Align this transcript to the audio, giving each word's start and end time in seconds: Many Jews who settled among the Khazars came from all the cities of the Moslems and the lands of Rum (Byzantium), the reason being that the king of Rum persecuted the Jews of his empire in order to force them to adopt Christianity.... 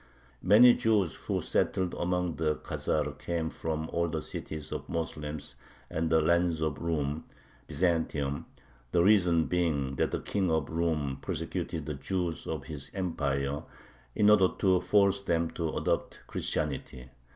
Many 0.41 0.73
Jews 0.73 1.13
who 1.13 1.43
settled 1.43 1.93
among 1.93 2.37
the 2.37 2.55
Khazars 2.55 3.19
came 3.19 3.51
from 3.51 3.87
all 3.91 4.07
the 4.07 4.23
cities 4.23 4.71
of 4.71 4.87
the 4.87 4.93
Moslems 4.93 5.53
and 5.91 6.09
the 6.09 6.19
lands 6.19 6.59
of 6.59 6.79
Rum 6.79 7.25
(Byzantium), 7.67 8.47
the 8.91 9.03
reason 9.03 9.45
being 9.45 9.97
that 9.97 10.09
the 10.09 10.21
king 10.21 10.49
of 10.49 10.71
Rum 10.71 11.19
persecuted 11.21 11.85
the 11.85 11.93
Jews 11.93 12.47
of 12.47 12.65
his 12.65 12.89
empire 12.95 13.61
in 14.15 14.31
order 14.31 14.49
to 14.57 14.81
force 14.81 15.21
them 15.21 15.51
to 15.51 15.71
adopt 15.77 16.21
Christianity.... 16.25 17.11